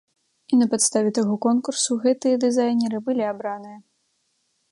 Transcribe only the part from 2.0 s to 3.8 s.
гэтыя дызайнеры былі абраныя.